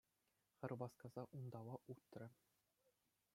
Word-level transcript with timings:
Хӗр 0.57 0.71
васкаса 0.79 1.23
унталла 1.37 1.75
утрӗ. 1.91 2.25